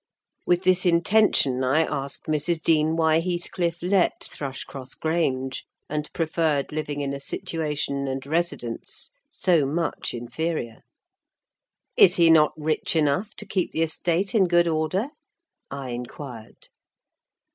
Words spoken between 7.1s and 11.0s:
a situation and residence so much inferior.